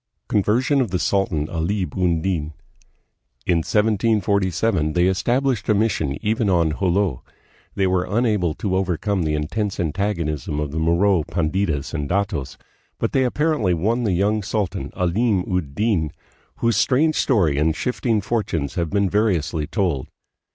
[0.27, 2.53] Conversion of the Sultan Alim ud Din.
[3.45, 7.23] In 1747 they established a mission even on Jolo.
[7.75, 12.57] They were unable to overcome the intense antagonism of the Moro panditas and datos,
[12.97, 16.11] but they apparently won the young sultan, Alim ud Din,
[16.55, 20.07] whose strange story and shifting fortunes have been variously told.